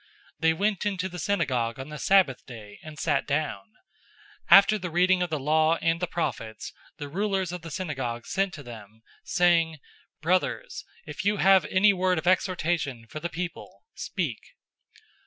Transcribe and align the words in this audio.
They 0.39 0.51
went 0.51 0.83
into 0.83 1.07
the 1.07 1.19
synagogue 1.19 1.77
on 1.77 1.89
the 1.89 1.99
Sabbath 1.99 2.43
day, 2.47 2.79
and 2.81 2.97
sat 2.97 3.27
down. 3.27 3.65
013:015 4.49 4.49
After 4.49 4.77
the 4.79 4.89
reading 4.89 5.21
of 5.21 5.29
the 5.29 5.37
law 5.39 5.75
and 5.75 5.99
the 5.99 6.07
prophets, 6.07 6.73
the 6.97 7.07
rulers 7.07 7.51
of 7.51 7.61
the 7.61 7.69
synagogue 7.69 8.25
sent 8.25 8.51
to 8.55 8.63
them, 8.63 9.03
saying, 9.23 9.77
"Brothers, 10.19 10.85
if 11.05 11.23
you 11.23 11.37
have 11.37 11.65
any 11.65 11.93
word 11.93 12.17
of 12.17 12.25
exhortation 12.25 13.05
for 13.11 13.19
the 13.19 13.29
people, 13.29 13.83
speak." 13.93 14.39